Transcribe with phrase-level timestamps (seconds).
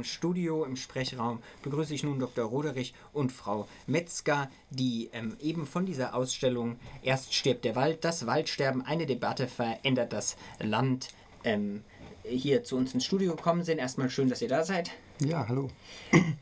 [0.00, 2.46] im Studio, im Sprechraum, begrüße ich nun Dr.
[2.46, 8.26] Roderich und Frau Metzger, die ähm, eben von dieser Ausstellung Erst stirbt der Wald, das
[8.26, 11.08] Waldsterben, eine Debatte verändert das Land,
[11.44, 11.84] ähm,
[12.24, 13.78] hier zu uns ins Studio gekommen sind.
[13.78, 14.90] Erstmal schön, dass ihr da seid.
[15.20, 15.68] Ja, hallo.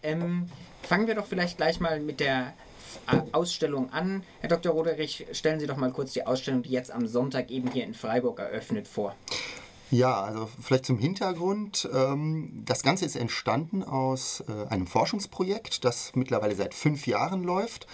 [0.05, 0.49] Ähm,
[0.83, 2.55] fangen wir doch vielleicht gleich mal mit der
[3.33, 4.23] Ausstellung an.
[4.41, 4.73] Herr Dr.
[4.73, 7.95] Roderich, stellen Sie doch mal kurz die Ausstellung, die jetzt am Sonntag eben hier in
[7.95, 9.17] Freiburg eröffnet, vor.
[9.91, 11.88] Ja, also vielleicht zum Hintergrund.
[11.95, 17.87] Ähm, das Ganze ist entstanden aus äh, einem Forschungsprojekt, das mittlerweile seit fünf Jahren läuft,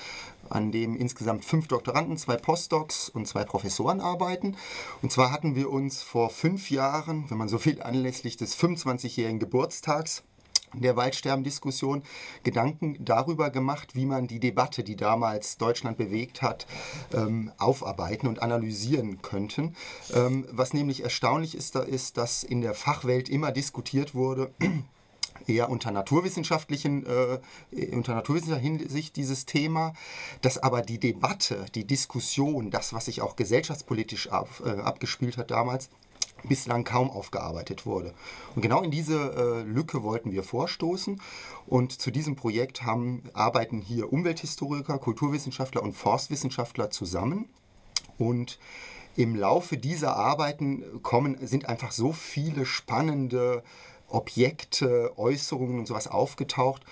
[0.51, 4.57] an dem insgesamt fünf Doktoranden, zwei Postdocs und zwei Professoren arbeiten.
[5.03, 9.39] Und zwar hatten wir uns vor fünf Jahren, wenn man so will, anlässlich des 25-jährigen
[9.39, 10.25] Geburtstags
[10.81, 12.03] der Waldsterben-Diskussion
[12.43, 16.67] Gedanken darüber gemacht, wie man die Debatte, die damals Deutschland bewegt hat,
[17.13, 19.75] ähm, aufarbeiten und analysieren könnten.
[20.15, 24.53] Ähm, was nämlich erstaunlich ist, da ist, dass in der Fachwelt immer diskutiert wurde,
[25.47, 27.39] eher unter naturwissenschaftlichen, äh,
[27.93, 29.95] unter naturwissenschaftlicher Hinsicht dieses Thema,
[30.41, 35.51] dass aber die Debatte, die Diskussion, das, was sich auch gesellschaftspolitisch ab, äh, abgespielt hat
[35.51, 35.91] damals,
[36.49, 38.15] bislang kaum aufgearbeitet wurde.
[38.55, 41.21] Und genau in diese äh, Lücke wollten wir vorstoßen.
[41.67, 47.49] Und zu diesem Projekt haben, arbeiten hier Umwelthistoriker, Kulturwissenschaftler und Forstwissenschaftler zusammen.
[48.19, 48.59] Und
[49.17, 53.63] im Laufe dieser Arbeiten kommen, sind einfach so viele spannende
[54.09, 56.83] Objekte, Äußerungen und sowas aufgetaucht,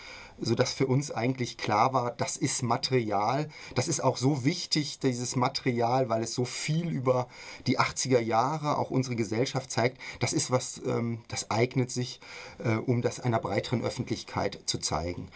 [0.40, 3.48] sodass für uns eigentlich klar war, das ist Material.
[3.74, 7.28] Das ist auch so wichtig, dieses Material, weil es so viel über
[7.66, 9.98] die 80er Jahre, auch unsere Gesellschaft zeigt.
[10.20, 12.20] Das ist was, ähm, das eignet sich,
[12.58, 15.28] äh, um das einer breiteren Öffentlichkeit zu zeigen.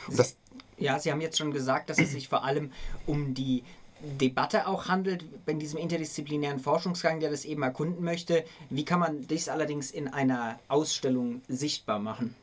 [0.78, 2.72] ja, Sie haben jetzt schon gesagt, dass es sich vor allem
[3.06, 3.64] um die
[4.00, 8.44] Debatte auch handelt, in diesem interdisziplinären Forschungsgang, der das eben erkunden möchte.
[8.68, 12.34] Wie kann man dies allerdings in einer Ausstellung sichtbar machen?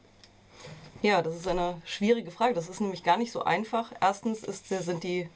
[1.04, 2.54] Ja, das ist eine schwierige Frage.
[2.54, 3.92] Das ist nämlich gar nicht so einfach.
[4.00, 5.28] Erstens ist, sind die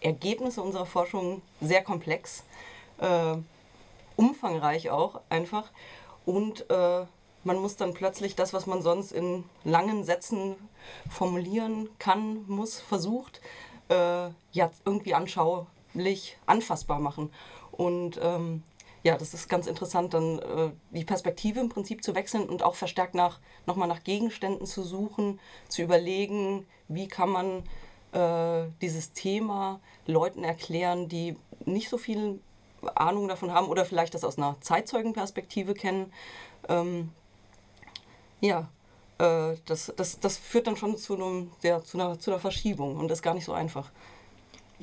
[0.00, 2.42] Ergebnisse unserer Forschung sehr komplex,
[2.98, 3.36] äh,
[4.16, 5.70] umfangreich auch einfach.
[6.26, 7.06] Und äh,
[7.44, 10.56] man muss dann plötzlich das, was man sonst in langen Sätzen
[11.08, 13.40] formulieren kann, muss, versucht,
[13.90, 13.94] äh,
[14.50, 17.32] ja, irgendwie anschaulich anfassbar machen.
[17.70, 18.64] Und ähm,
[19.02, 22.76] ja, das ist ganz interessant, dann äh, die Perspektive im Prinzip zu wechseln und auch
[22.76, 27.64] verstärkt nach, nochmal nach Gegenständen zu suchen, zu überlegen, wie kann man
[28.12, 32.40] äh, dieses Thema Leuten erklären, die nicht so viel
[32.94, 36.12] Ahnung davon haben oder vielleicht das aus einer Zeitzeugenperspektive kennen.
[36.68, 37.10] Ähm,
[38.40, 38.68] ja,
[39.18, 42.96] äh, das, das, das führt dann schon zu, einem, ja, zu, einer, zu einer Verschiebung
[42.96, 43.90] und ist gar nicht so einfach.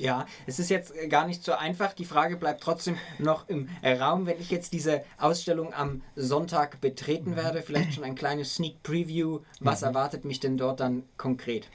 [0.00, 1.92] Ja, es ist jetzt gar nicht so einfach.
[1.92, 4.24] Die Frage bleibt trotzdem noch im Raum.
[4.24, 9.40] Wenn ich jetzt diese Ausstellung am Sonntag betreten werde, vielleicht schon ein kleines Sneak Preview.
[9.60, 9.88] Was mhm.
[9.88, 11.68] erwartet mich denn dort dann konkret?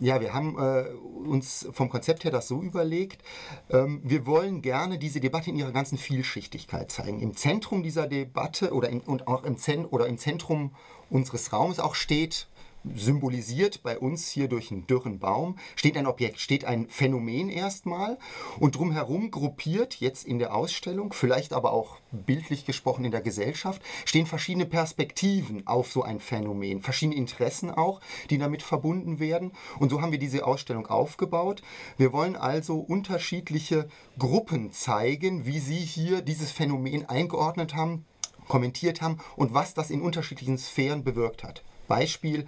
[0.00, 0.88] Ja, wir haben äh,
[1.28, 3.22] uns vom Konzept her das so überlegt.
[3.70, 7.20] Ähm, wir wollen gerne diese Debatte in ihrer ganzen Vielschichtigkeit zeigen.
[7.20, 10.74] Im Zentrum dieser Debatte oder, in, und auch im, Zen, oder im Zentrum
[11.10, 12.48] unseres Raumes auch steht
[12.94, 18.18] symbolisiert bei uns hier durch einen dürren Baum, steht ein Objekt, steht ein Phänomen erstmal
[18.58, 23.82] und drumherum gruppiert jetzt in der Ausstellung, vielleicht aber auch bildlich gesprochen in der Gesellschaft,
[24.04, 28.00] stehen verschiedene Perspektiven auf so ein Phänomen, verschiedene Interessen auch,
[28.30, 29.52] die damit verbunden werden.
[29.78, 31.62] Und so haben wir diese Ausstellung aufgebaut.
[31.96, 38.04] Wir wollen also unterschiedliche Gruppen zeigen, wie sie hier dieses Phänomen eingeordnet haben,
[38.48, 41.62] kommentiert haben und was das in unterschiedlichen Sphären bewirkt hat.
[41.86, 42.46] Beispiel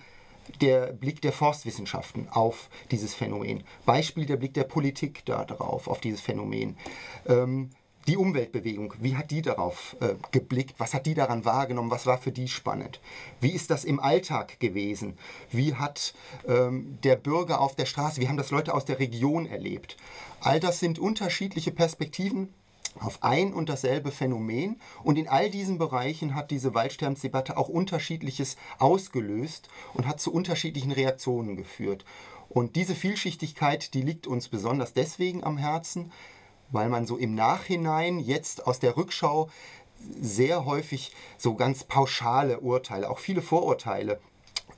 [0.61, 3.65] der Blick der Forstwissenschaften auf dieses Phänomen.
[3.87, 6.77] Beispiel der Blick der Politik darauf, auf dieses Phänomen.
[7.27, 7.71] Ähm,
[8.07, 10.75] die Umweltbewegung, wie hat die darauf äh, geblickt?
[10.79, 11.91] Was hat die daran wahrgenommen?
[11.91, 13.01] Was war für die spannend?
[13.41, 15.19] Wie ist das im Alltag gewesen?
[15.51, 16.15] Wie hat
[16.49, 19.97] ähm, der Bürger auf der Straße, wie haben das Leute aus der Region erlebt?
[20.41, 22.49] All das sind unterschiedliche Perspektiven,
[22.99, 24.81] auf ein und dasselbe Phänomen.
[25.03, 30.93] Und in all diesen Bereichen hat diese Waldsternsdebatte auch unterschiedliches ausgelöst und hat zu unterschiedlichen
[30.93, 32.05] Reaktionen geführt.
[32.49, 36.11] Und diese Vielschichtigkeit, die liegt uns besonders deswegen am Herzen,
[36.71, 39.49] weil man so im Nachhinein jetzt aus der Rückschau
[40.21, 44.19] sehr häufig so ganz pauschale Urteile, auch viele Vorurteile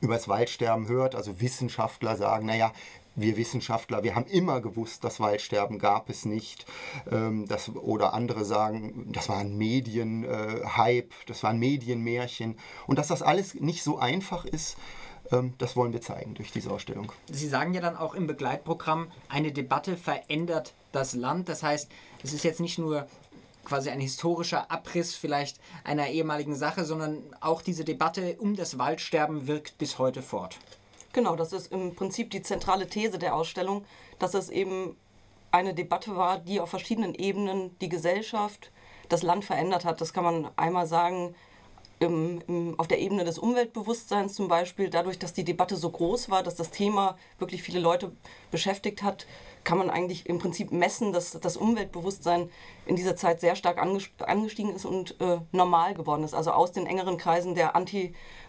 [0.01, 1.15] über das Waldsterben hört.
[1.15, 2.73] Also Wissenschaftler sagen, naja,
[3.15, 6.67] wir Wissenschaftler, wir haben immer gewusst, dass Waldsterben gab es nicht.
[7.11, 12.59] Ähm, das, oder andere sagen, das war ein Medienhype, äh, das war ein Medienmärchen.
[12.87, 14.77] Und dass das alles nicht so einfach ist,
[15.31, 17.13] ähm, das wollen wir zeigen durch diese Ausstellung.
[17.31, 21.49] Sie sagen ja dann auch im Begleitprogramm, eine Debatte verändert das Land.
[21.49, 21.91] Das heißt,
[22.23, 23.07] es ist jetzt nicht nur
[23.65, 29.47] quasi ein historischer Abriss vielleicht einer ehemaligen Sache, sondern auch diese Debatte um das Waldsterben
[29.47, 30.59] wirkt bis heute fort.
[31.13, 33.85] Genau, das ist im Prinzip die zentrale These der Ausstellung,
[34.19, 34.97] dass es eben
[35.51, 38.73] eine Debatte war, die auf verschiedenen Ebenen die Gesellschaft,
[39.09, 40.01] das Land verändert hat.
[40.01, 41.35] Das kann man einmal sagen,
[42.03, 46.31] im, im, auf der Ebene des Umweltbewusstseins zum Beispiel, dadurch, dass die Debatte so groß
[46.31, 48.13] war, dass das Thema wirklich viele Leute
[48.51, 49.27] beschäftigt hat,
[49.65, 52.51] kann man eigentlich im Prinzip messen, dass das Umweltbewusstsein
[52.87, 56.35] in dieser Zeit sehr stark angestiegen ist und äh, normal geworden ist.
[56.35, 57.77] Also aus den engeren Kreisen der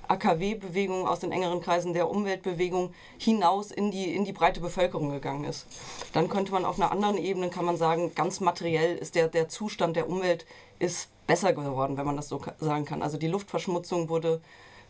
[0.08, 5.46] Anti-AKW-Bewegung, aus den engeren Kreisen der Umweltbewegung hinaus in die, in die breite Bevölkerung gegangen
[5.46, 5.68] ist.
[6.14, 9.50] Dann könnte man auf einer anderen Ebene, kann man sagen, ganz materiell ist der, der
[9.50, 10.46] Zustand der Umwelt
[10.80, 13.02] ist besser geworden, wenn man das so sagen kann.
[13.02, 14.42] Also die Luftverschmutzung wurde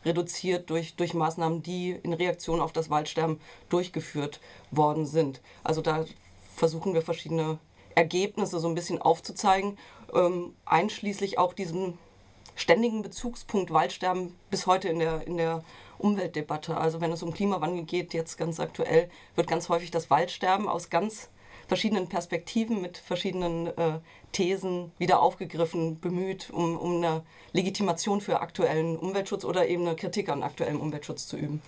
[0.06, 3.40] reduziert durch, durch Maßnahmen, die in Reaktion auf das Waldsterben
[3.70, 5.42] durchgeführt worden sind.
[5.64, 6.06] Also da
[6.56, 7.60] versuchen wir verschiedene
[7.96, 9.78] Ergebnisse so ein bisschen aufzuzeigen,
[10.14, 11.98] ähm, einschließlich auch diesem
[12.56, 15.64] ständigen Bezugspunkt Waldsterben bis heute in der, in der
[15.98, 16.78] Umweltdebatte.
[16.78, 20.90] Also wenn es um Klimawandel geht, jetzt ganz aktuell, wird ganz häufig das Waldsterben aus
[20.90, 21.30] ganz
[21.68, 24.00] verschiedenen Perspektiven mit verschiedenen äh,
[24.32, 27.24] Thesen wieder aufgegriffen, bemüht, um, um eine
[27.54, 31.62] Legitimation für aktuellen Umweltschutz oder eben eine Kritik an aktuellem Umweltschutz zu üben.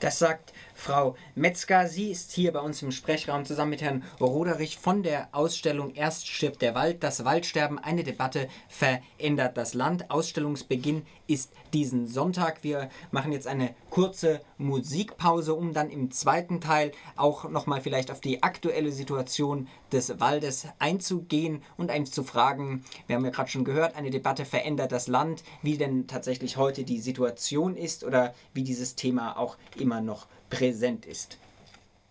[0.00, 1.88] Das sagt Frau Metzger.
[1.88, 6.28] Sie ist hier bei uns im Sprechraum zusammen mit Herrn Roderich von der Ausstellung Erst
[6.28, 7.02] stirbt der Wald.
[7.02, 10.08] Das Waldsterben, eine Debatte verändert das Land.
[10.10, 12.62] Ausstellungsbeginn ist diesen Sonntag.
[12.62, 18.20] Wir machen jetzt eine kurze Musikpause, um dann im zweiten Teil auch nochmal vielleicht auf
[18.20, 23.64] die aktuelle Situation des Waldes einzugehen und einem zu fragen, wir haben ja gerade schon
[23.64, 28.62] gehört, eine Debatte verändert das Land, wie denn tatsächlich heute die Situation ist oder wie
[28.62, 31.38] dieses Thema auch immer noch präsent ist.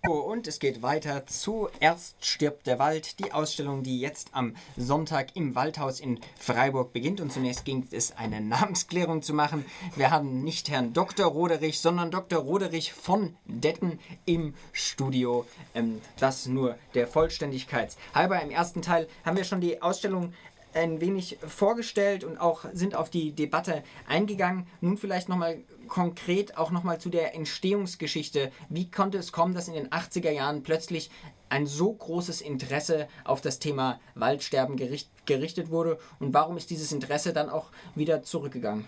[0.08, 5.36] Und es geht weiter zu Erst stirbt der Wald, die Ausstellung, die jetzt am Sonntag
[5.36, 7.20] im Waldhaus in Freiburg beginnt.
[7.20, 9.66] Und zunächst ging es, eine Namensklärung zu machen.
[9.98, 11.26] Wir haben nicht Herrn Dr.
[11.26, 12.40] Roderich, sondern Dr.
[12.40, 15.46] Roderich von Detten im Studio.
[15.74, 18.42] Ähm, das nur der Vollständigkeit halber.
[18.42, 20.34] Im ersten Teil haben wir schon die Ausstellung
[20.74, 24.68] ein wenig vorgestellt und auch sind auf die Debatte eingegangen.
[24.82, 28.52] Nun vielleicht nochmal konkret auch nochmal zu der Entstehungsgeschichte.
[28.70, 31.10] Wie konnte es kommen, dass in den 80er Jahren plötzlich
[31.50, 36.92] ein so großes Interesse auf das Thema Waldsterben gericht, gerichtet wurde und warum ist dieses
[36.92, 38.86] Interesse dann auch wieder zurückgegangen?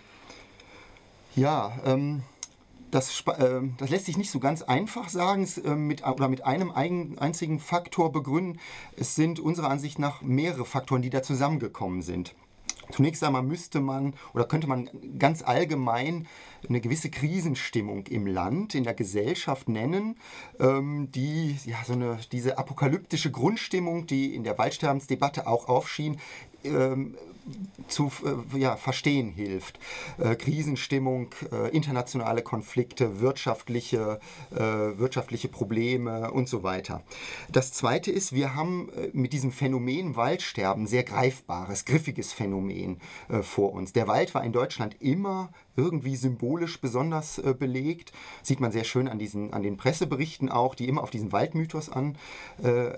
[1.35, 2.23] Ja, ähm,
[2.91, 6.71] das, äh, das, lässt sich nicht so ganz einfach sagen äh, mit, oder mit einem
[6.71, 8.59] einzigen Faktor begründen.
[8.95, 12.35] Es sind unserer Ansicht nach mehrere Faktoren, die da zusammengekommen sind.
[12.91, 14.89] Zunächst einmal müsste man oder könnte man
[15.19, 16.27] ganz allgemein
[16.67, 20.17] eine gewisse Krisenstimmung im Land, in der Gesellschaft nennen,
[20.59, 26.19] ähm, die ja so eine diese apokalyptische Grundstimmung, die in der Waldsterbensdebatte auch aufschien,
[26.63, 27.15] ähm,
[27.87, 28.11] zu
[28.53, 29.79] äh, ja, verstehen hilft.
[30.17, 34.19] Äh, Krisenstimmung, äh, internationale Konflikte, wirtschaftliche,
[34.51, 37.01] äh, wirtschaftliche Probleme und so weiter.
[37.51, 42.99] Das Zweite ist, wir haben äh, mit diesem Phänomen Waldsterben sehr greifbares, griffiges Phänomen
[43.41, 43.93] vor uns.
[43.93, 48.11] Der Wald war in Deutschland immer irgendwie symbolisch besonders belegt.
[48.43, 51.89] Sieht man sehr schön an, diesen, an den Presseberichten auch, die immer auf diesen Waldmythos
[51.89, 52.17] an,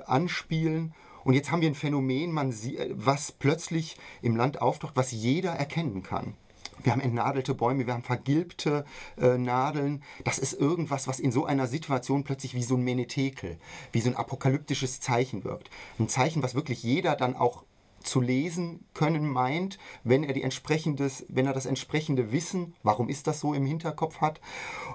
[0.06, 0.94] anspielen.
[1.24, 5.52] Und jetzt haben wir ein Phänomen, man sieht, was plötzlich im Land auftaucht, was jeder
[5.52, 6.36] erkennen kann.
[6.84, 8.86] Wir haben entnadelte Bäume, wir haben vergilbte
[9.18, 10.04] äh, Nadeln.
[10.24, 13.58] Das ist irgendwas, was in so einer Situation plötzlich wie so ein Menetekel,
[13.92, 15.70] wie so ein apokalyptisches Zeichen wirkt.
[16.00, 17.64] Ein Zeichen, was wirklich jeder dann auch
[18.02, 23.28] zu lesen können meint, wenn er, die entsprechendes, wenn er das entsprechende Wissen, warum ist
[23.28, 24.42] das so im Hinterkopf hat.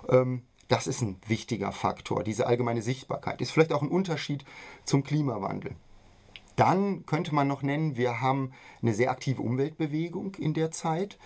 [0.08, 3.40] Ähm, das ist ein wichtiger Faktor, diese allgemeine Sichtbarkeit.
[3.40, 4.44] Ist vielleicht auch ein Unterschied
[4.84, 5.76] zum Klimawandel.
[6.56, 11.18] Dann könnte man noch nennen, wir haben eine sehr aktive Umweltbewegung in der Zeit,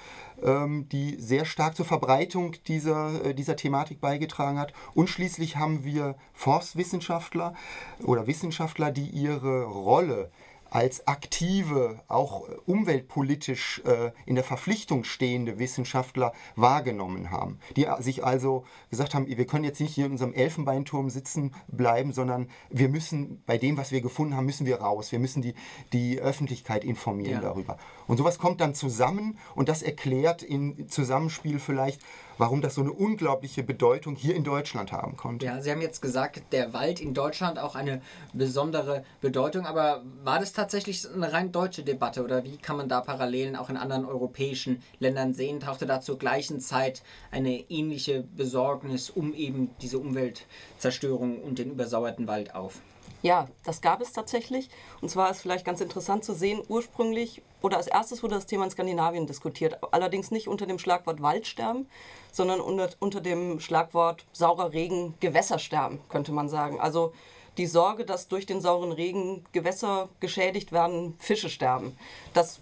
[0.42, 4.72] ähm, die sehr stark zur Verbreitung dieser, äh, dieser Thematik beigetragen hat.
[4.92, 7.54] Und schließlich haben wir Forstwissenschaftler
[8.02, 10.30] oder Wissenschaftler, die ihre Rolle
[10.70, 17.58] als aktive, auch umweltpolitisch äh, in der Verpflichtung stehende Wissenschaftler wahrgenommen haben.
[17.76, 22.12] Die sich also gesagt haben, wir können jetzt nicht hier in unserem Elfenbeinturm sitzen bleiben,
[22.12, 25.12] sondern wir müssen bei dem, was wir gefunden haben, müssen wir raus.
[25.12, 25.54] Wir müssen die,
[25.92, 27.40] die Öffentlichkeit informieren ja.
[27.40, 27.76] darüber.
[28.06, 32.00] Und sowas kommt dann zusammen und das erklärt in Zusammenspiel vielleicht,
[32.40, 35.44] warum das so eine unglaubliche Bedeutung hier in Deutschland haben konnte.
[35.44, 38.00] Ja, Sie haben jetzt gesagt, der Wald in Deutschland auch eine
[38.32, 43.02] besondere Bedeutung, aber war das tatsächlich eine rein deutsche Debatte oder wie kann man da
[43.02, 45.60] Parallelen auch in anderen europäischen Ländern sehen?
[45.60, 52.26] Tauchte da zur gleichen Zeit eine ähnliche Besorgnis um eben diese Umweltzerstörung und den übersauerten
[52.26, 52.80] Wald auf?
[53.22, 54.70] Ja, das gab es tatsächlich.
[55.00, 58.64] Und zwar ist vielleicht ganz interessant zu sehen, ursprünglich oder als erstes wurde das Thema
[58.64, 59.78] in Skandinavien diskutiert.
[59.92, 61.86] Allerdings nicht unter dem Schlagwort Waldsterben,
[62.32, 66.80] sondern unter, unter dem Schlagwort saurer Regen, Gewässersterben, könnte man sagen.
[66.80, 67.12] Also
[67.58, 71.96] die Sorge, dass durch den sauren Regen Gewässer geschädigt werden, Fische sterben.
[72.32, 72.60] Das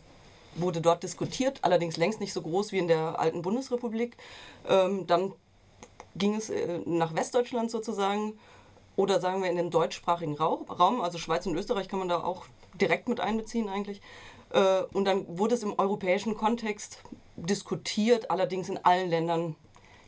[0.56, 4.16] wurde dort diskutiert, allerdings längst nicht so groß wie in der alten Bundesrepublik.
[4.68, 5.32] Ähm, dann
[6.16, 8.38] ging es äh, nach Westdeutschland sozusagen
[8.98, 12.46] oder sagen wir in den deutschsprachigen Raum, also Schweiz und Österreich kann man da auch
[12.80, 14.00] direkt mit einbeziehen eigentlich.
[14.50, 17.04] Äh, und dann wurde es im europäischen Kontext
[17.36, 19.54] diskutiert, allerdings in allen Ländern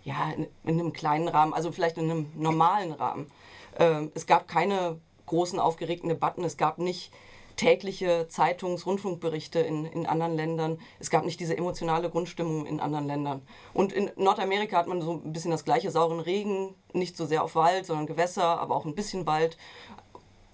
[0.03, 3.31] ja, in, in einem kleinen Rahmen, also vielleicht in einem normalen Rahmen.
[3.79, 7.13] Äh, es gab keine großen aufgeregten Debatten, es gab nicht
[7.61, 10.79] tägliche Zeitungs-, Rundfunkberichte in, in anderen Ländern.
[10.99, 13.43] Es gab nicht diese emotionale Grundstimmung in anderen Ländern.
[13.75, 17.45] Und in Nordamerika hat man so ein bisschen das gleiche, sauren Regen, nicht so sehr
[17.45, 19.59] auf Wald, sondern Gewässer, aber auch ein bisschen Wald,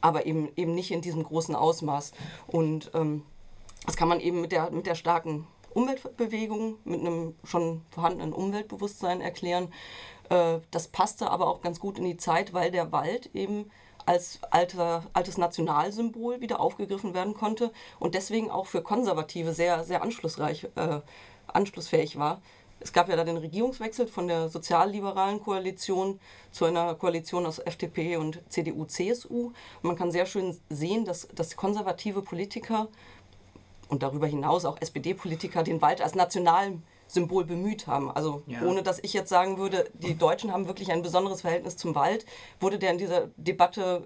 [0.00, 2.10] aber eben, eben nicht in diesem großen Ausmaß.
[2.48, 3.22] Und ähm,
[3.84, 9.20] das kann man eben mit der, mit der starken Umweltbewegung, mit einem schon vorhandenen Umweltbewusstsein
[9.20, 9.72] erklären.
[10.28, 13.70] Äh, das passte aber auch ganz gut in die Zeit, weil der Wald eben
[14.06, 20.02] als alter, altes Nationalsymbol wieder aufgegriffen werden konnte und deswegen auch für Konservative sehr, sehr
[20.02, 21.00] anschlussreich, äh,
[21.48, 22.40] anschlussfähig war.
[22.78, 26.20] Es gab ja da den Regierungswechsel von der sozialliberalen Koalition
[26.52, 29.52] zu einer Koalition aus FDP und CDU, CSU.
[29.82, 32.88] Man kann sehr schön sehen, dass, dass konservative Politiker
[33.88, 38.10] und darüber hinaus auch SPD-Politiker den Wald als Nationalsymbol Symbol bemüht haben.
[38.10, 38.62] Also ja.
[38.62, 42.26] ohne dass ich jetzt sagen würde, die Deutschen haben wirklich ein besonderes Verhältnis zum Wald,
[42.60, 44.02] wurde der in dieser Debatte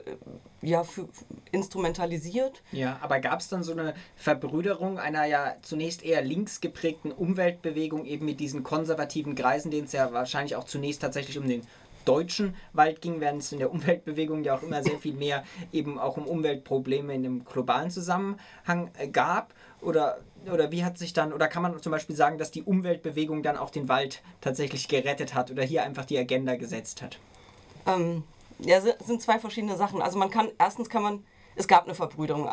[0.63, 1.09] äh, ja für,
[1.53, 2.63] instrumentalisiert.
[2.73, 8.05] Ja, aber gab es dann so eine Verbrüderung einer ja zunächst eher links geprägten Umweltbewegung
[8.05, 11.63] eben mit diesen konservativen Kreisen, denen es ja wahrscheinlich auch zunächst tatsächlich um den
[12.05, 15.99] deutschen Wald ging, während es in der Umweltbewegung ja auch immer sehr viel mehr eben
[15.99, 19.55] auch um Umweltprobleme in einem globalen Zusammenhang äh, gab?
[19.81, 20.19] Oder
[20.51, 23.57] oder wie hat sich dann, oder kann man zum Beispiel sagen, dass die Umweltbewegung dann
[23.57, 27.19] auch den Wald tatsächlich gerettet hat oder hier einfach die Agenda gesetzt hat?
[27.87, 28.25] Ähm,
[28.59, 30.03] ja, sind zwei verschiedene Sachen.
[30.03, 31.25] Also man kann, erstens kann man,
[31.57, 32.49] es gab eine Verbrüderung,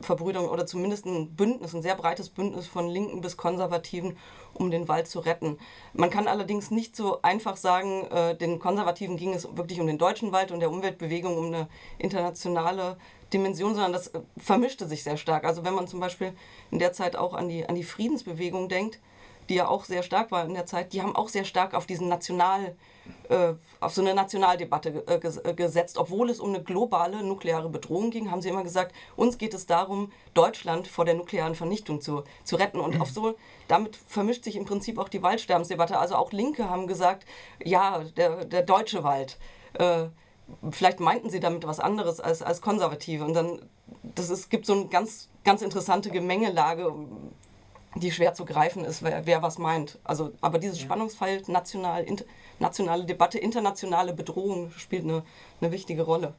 [0.00, 4.16] Verbrüderung oder zumindest ein Bündnis, ein sehr breites Bündnis von Linken bis Konservativen,
[4.54, 5.58] um den Wald zu retten.
[5.92, 9.98] Man kann allerdings nicht so einfach sagen, äh, den Konservativen ging es wirklich um den
[9.98, 12.96] deutschen Wald und der Umweltbewegung um eine internationale
[13.32, 15.44] Dimension, sondern das äh, vermischte sich sehr stark.
[15.44, 16.32] Also wenn man zum Beispiel
[16.70, 19.00] in der Zeit auch an die, an die Friedensbewegung denkt,
[19.48, 21.86] die ja auch sehr stark war in der Zeit, die haben auch sehr stark auf
[21.86, 22.76] diesen National,
[23.28, 25.96] äh, auf so eine Nationaldebatte äh, äh, gesetzt.
[25.98, 29.66] Obwohl es um eine globale nukleare Bedrohung ging, haben sie immer gesagt, uns geht es
[29.66, 32.80] darum, Deutschland vor der nuklearen Vernichtung zu, zu retten.
[32.80, 33.36] Und auf so,
[33.68, 35.98] damit vermischt sich im Prinzip auch die Waldsterbensdebatte.
[35.98, 37.24] Also auch Linke haben gesagt,
[37.62, 39.38] ja, der, der deutsche Wald.
[39.74, 40.06] Äh,
[40.70, 43.24] vielleicht meinten sie damit was anderes als, als Konservative.
[43.24, 43.62] Und dann,
[44.02, 46.92] das ist, gibt so eine ganz, ganz interessante Gemengelage,
[48.00, 49.98] die schwer zu greifen ist, wer, wer was meint.
[50.04, 50.84] Also, aber dieses ja.
[50.84, 52.24] Spannungsfeld national, inter,
[52.58, 55.22] nationale Debatte, internationale Bedrohung spielt eine,
[55.60, 56.34] eine wichtige Rolle.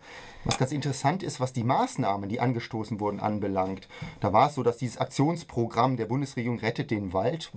[0.45, 3.87] Was ganz interessant ist, was die Maßnahmen, die angestoßen wurden, anbelangt.
[4.19, 7.51] Da war es so, dass dieses Aktionsprogramm der Bundesregierung Rettet den Wald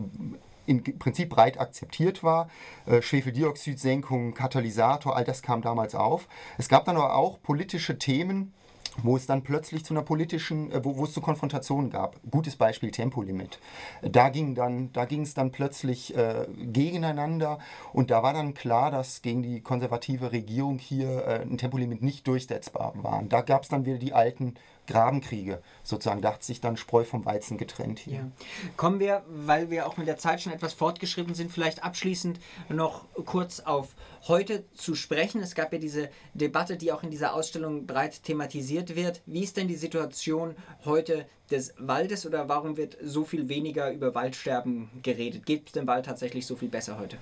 [0.66, 2.48] im Prinzip breit akzeptiert war.
[2.86, 6.28] Äh, Schwefeldioxidsenkung, Katalysator, all das kam damals auf.
[6.58, 8.54] Es gab dann aber auch politische Themen,
[9.02, 12.16] wo es dann plötzlich zu einer politischen, äh, wo, wo es zu Konfrontationen gab.
[12.30, 13.58] Gutes Beispiel Tempolimit.
[14.02, 17.58] Da ging dann, da ging es dann plötzlich äh, gegeneinander
[17.92, 22.26] und da war dann klar, dass gegen die konservative Regierung hier äh, ein Tempolimit nicht
[22.26, 23.22] durchsetzbar war.
[23.28, 24.54] Da gab es dann wieder die alten
[24.92, 26.20] Grabenkriege sozusagen.
[26.20, 28.14] Da hat sich dann Spreu vom Weizen getrennt hier.
[28.14, 28.30] Ja.
[28.76, 33.06] Kommen wir, weil wir auch mit der Zeit schon etwas fortgeschritten sind, vielleicht abschließend noch
[33.24, 33.94] kurz auf
[34.28, 35.40] heute zu sprechen.
[35.40, 39.22] Es gab ja diese Debatte, die auch in dieser Ausstellung breit thematisiert wird.
[39.26, 44.14] Wie ist denn die Situation heute des Waldes oder warum wird so viel weniger über
[44.14, 45.46] Waldsterben geredet?
[45.46, 47.16] Geht es dem Wald tatsächlich so viel besser heute?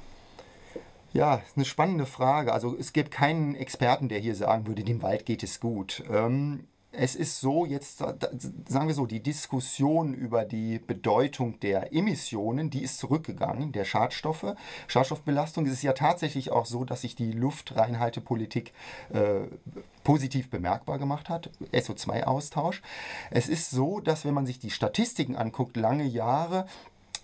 [1.12, 2.52] Ja, eine spannende Frage.
[2.52, 6.04] Also es gibt keinen Experten, der hier sagen würde, dem Wald geht es gut.
[6.08, 12.68] Ähm, es ist so, jetzt sagen wir so, die Diskussion über die Bedeutung der Emissionen,
[12.68, 14.54] die ist zurückgegangen, der Schadstoffe.
[14.88, 18.72] Schadstoffbelastung ist ja tatsächlich auch so, dass sich die Luftreinhaltepolitik
[19.12, 19.42] äh,
[20.02, 22.82] positiv bemerkbar gemacht hat, SO2-Austausch.
[23.30, 26.66] Es ist so, dass wenn man sich die Statistiken anguckt, lange Jahre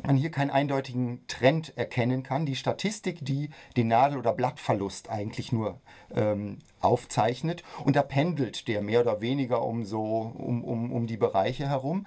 [0.07, 2.47] man hier keinen eindeutigen Trend erkennen kann.
[2.47, 5.81] Die Statistik, die den Nadel- oder Blattverlust eigentlich nur
[6.15, 7.63] ähm, aufzeichnet.
[7.85, 12.07] Und da pendelt der mehr oder weniger um, so, um, um, um die Bereiche herum.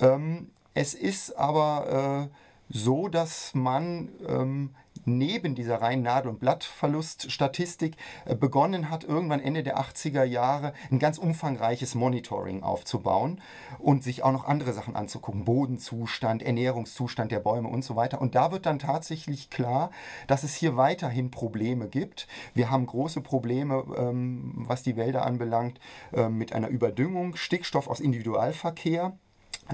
[0.00, 2.34] Ähm, es ist aber äh,
[2.68, 4.70] so, dass man ähm,
[5.04, 10.98] neben dieser reinen Nadel- und Blattverluststatistik äh, begonnen hat, irgendwann Ende der 80er Jahre ein
[10.98, 13.40] ganz umfangreiches Monitoring aufzubauen
[13.78, 15.44] und sich auch noch andere Sachen anzugucken.
[15.44, 18.20] Bodenzustand, Ernährungszustand der Bäume und so weiter.
[18.20, 19.90] Und da wird dann tatsächlich klar,
[20.26, 22.26] dass es hier weiterhin Probleme gibt.
[22.54, 25.80] Wir haben große Probleme, ähm, was die Wälder anbelangt,
[26.12, 29.16] äh, mit einer Überdüngung, Stickstoff aus Individualverkehr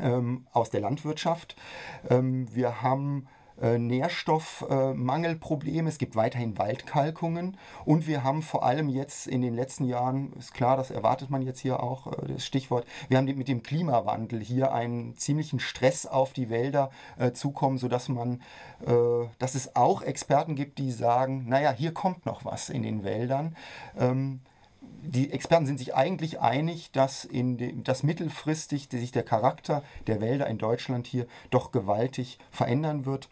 [0.03, 1.57] ähm, aus der Landwirtschaft.
[2.09, 3.29] Ähm, wir haben
[3.61, 9.85] äh, Nährstoffmangelprobleme, es gibt weiterhin Waldkalkungen und wir haben vor allem jetzt in den letzten
[9.85, 13.49] Jahren, ist klar, das erwartet man jetzt hier auch, äh, das Stichwort, wir haben mit
[13.49, 18.43] dem Klimawandel hier einen ziemlichen Stress auf die Wälder äh, zukommen, sodass man,
[18.87, 23.05] äh, dass es auch Experten gibt, die sagen, naja, hier kommt noch was in den
[23.05, 23.57] Wäldern.
[23.99, 24.41] Ähm,
[25.03, 30.21] die Experten sind sich eigentlich einig, dass, in dem, dass mittelfristig sich der Charakter der
[30.21, 33.29] Wälder in Deutschland hier doch gewaltig verändern wird.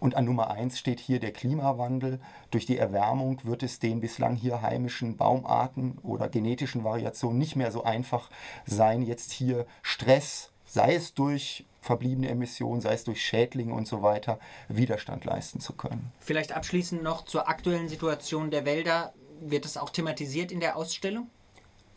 [0.00, 2.20] Und an Nummer eins steht hier der Klimawandel.
[2.50, 7.72] Durch die Erwärmung wird es den bislang hier heimischen Baumarten oder genetischen Variationen nicht mehr
[7.72, 8.30] so einfach
[8.66, 14.02] sein, jetzt hier Stress, sei es durch verbliebene Emissionen, sei es durch Schädlinge und so
[14.02, 16.12] weiter, Widerstand leisten zu können.
[16.18, 21.28] Vielleicht abschließend noch zur aktuellen Situation der Wälder wird das auch thematisiert in der Ausstellung?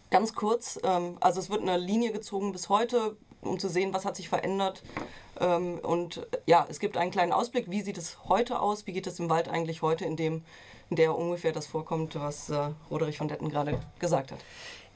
[0.09, 4.05] Ganz kurz, ähm, also es wird eine Linie gezogen bis heute, um zu sehen, was
[4.05, 4.83] hat sich verändert.
[5.39, 9.07] Ähm, und ja, es gibt einen kleinen Ausblick, wie sieht es heute aus, wie geht
[9.07, 10.43] es im Wald eigentlich heute, in dem
[10.89, 14.39] in der ungefähr das vorkommt, was äh, Roderich von Detten gerade gesagt hat.